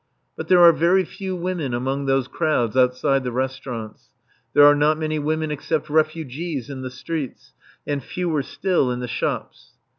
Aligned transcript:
But 0.35 0.47
there 0.47 0.63
are 0.63 0.73
very 0.73 1.05
few 1.05 1.35
women 1.35 1.75
among 1.75 2.07
those 2.07 2.27
crowds 2.27 2.75
outside 2.75 3.23
the 3.23 3.31
restaurants. 3.31 4.09
There 4.53 4.65
are 4.65 4.73
not 4.73 4.97
many 4.97 5.19
women 5.19 5.51
except 5.51 5.91
refugees 5.91 6.71
in 6.71 6.81
the 6.81 6.89
streets, 6.89 7.53
and 7.85 8.03
fewer 8.03 8.41
still 8.41 8.89
in 8.89 8.99
the 8.99 9.07
shops. 9.07 9.73